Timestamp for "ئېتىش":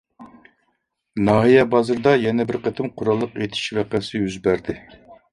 3.43-3.67